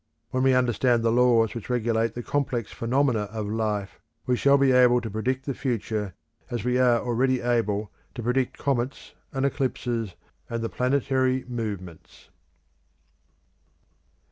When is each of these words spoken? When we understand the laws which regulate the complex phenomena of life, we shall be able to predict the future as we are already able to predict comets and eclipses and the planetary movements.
When 0.31 0.41
we 0.41 0.55
understand 0.55 1.03
the 1.03 1.11
laws 1.11 1.53
which 1.53 1.69
regulate 1.69 2.15
the 2.15 2.23
complex 2.23 2.71
phenomena 2.71 3.25
of 3.31 3.45
life, 3.47 4.01
we 4.25 4.35
shall 4.35 4.57
be 4.57 4.71
able 4.71 4.99
to 4.99 5.11
predict 5.11 5.45
the 5.45 5.53
future 5.53 6.15
as 6.49 6.63
we 6.63 6.79
are 6.79 6.99
already 7.01 7.39
able 7.39 7.91
to 8.15 8.23
predict 8.23 8.57
comets 8.57 9.13
and 9.31 9.45
eclipses 9.45 10.15
and 10.49 10.63
the 10.63 10.69
planetary 10.69 11.45
movements. 11.47 12.31